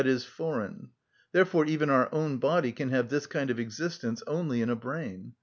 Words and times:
e._, 0.03 0.25
foreign; 0.25 0.89
therefore 1.31 1.63
even 1.67 1.87
our 1.87 2.11
own 2.11 2.37
body 2.37 2.71
can 2.71 2.89
have 2.89 3.09
this 3.09 3.27
kind 3.27 3.51
of 3.51 3.59
existence 3.59 4.23
only 4.25 4.59
in 4.59 4.69
a 4.71 4.75
brain. 4.75 5.31